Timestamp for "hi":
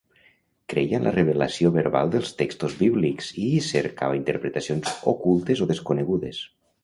3.51-3.61